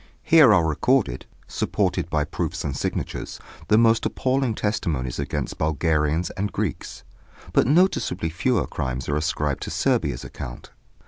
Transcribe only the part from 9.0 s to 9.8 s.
are ascribed to